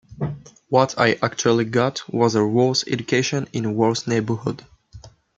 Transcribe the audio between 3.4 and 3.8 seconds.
in a